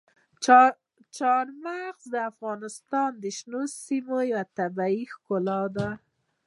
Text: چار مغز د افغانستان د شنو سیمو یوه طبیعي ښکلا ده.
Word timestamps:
چار 1.17 1.45
مغز 1.65 2.03
د 2.13 2.15
افغانستان 2.31 3.11
د 3.23 3.25
شنو 3.37 3.61
سیمو 3.85 4.17
یوه 4.31 4.43
طبیعي 4.57 5.01
ښکلا 5.13 5.61
ده. 5.75 5.89